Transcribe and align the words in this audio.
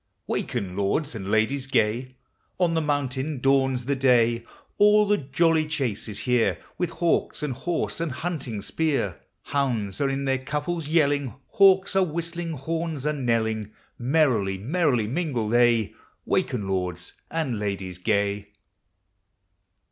Waken, 0.25 0.75
lords 0.75 1.13
and 1.13 1.29
ladies 1.29 1.67
gay, 1.67 2.15
On 2.59 2.73
the 2.73 2.81
mountain 2.81 3.39
dawns 3.39 3.85
the 3.85 3.95
day; 3.95 4.43
All 4.79 5.07
the 5.07 5.19
jolly 5.19 5.67
chase 5.67 6.07
is 6.07 6.21
here, 6.21 6.57
With 6.79 6.89
hawk 6.89 7.39
and 7.43 7.53
horse 7.53 8.01
and 8.01 8.11
hunting 8.11 8.63
spear! 8.63 9.09
THE 9.43 9.51
SEASONS. 9.51 9.99
155 9.99 9.99
Hounds 10.01 10.01
are 10.01 10.09
in 10.09 10.25
their 10.25 10.43
couples 10.43 10.87
yelling, 10.87 11.35
Hawks 11.49 11.95
are 11.95 12.03
whistling, 12.03 12.53
horns 12.53 13.05
are 13.05 13.13
knelling, 13.13 13.73
Merrily, 13.99 14.57
merrily 14.57 15.05
mingle 15.05 15.47
they," 15.49 15.93
Waken, 16.25 16.67
lords 16.67 17.13
and 17.29 17.59
ladies 17.59 17.99
gay." 17.99 18.47